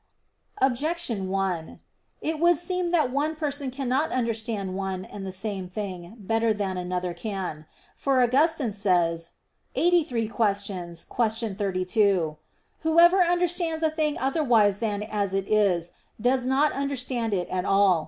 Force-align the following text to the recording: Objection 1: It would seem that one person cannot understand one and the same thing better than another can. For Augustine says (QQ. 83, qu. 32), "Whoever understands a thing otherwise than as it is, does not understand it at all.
Objection 0.59 1.29
1: 1.29 1.79
It 2.21 2.39
would 2.39 2.57
seem 2.57 2.89
that 2.89 3.11
one 3.11 3.35
person 3.35 3.69
cannot 3.69 4.11
understand 4.11 4.75
one 4.75 5.05
and 5.05 5.27
the 5.27 5.31
same 5.31 5.69
thing 5.69 6.15
better 6.17 6.55
than 6.55 6.75
another 6.75 7.13
can. 7.13 7.67
For 7.95 8.19
Augustine 8.19 8.71
says 8.71 9.33
(QQ. 9.75 10.29
83, 10.33 11.05
qu. 11.07 11.53
32), 11.55 12.37
"Whoever 12.79 13.21
understands 13.21 13.83
a 13.83 13.91
thing 13.91 14.17
otherwise 14.17 14.79
than 14.79 15.03
as 15.03 15.35
it 15.35 15.47
is, 15.47 15.91
does 16.19 16.47
not 16.47 16.71
understand 16.71 17.35
it 17.35 17.47
at 17.49 17.63
all. 17.63 17.99